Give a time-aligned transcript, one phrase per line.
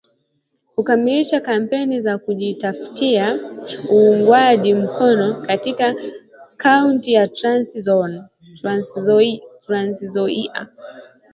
[0.75, 3.39] Kukamilisha kampeni za kujitaftia
[3.91, 5.95] uungwaji mkono katika
[6.97, 7.75] Kaunti ya Trans
[8.95, 10.67] Nzoia